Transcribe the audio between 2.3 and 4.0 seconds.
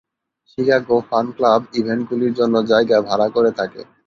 জন্য জায়গা ভাড়া করে থাকে।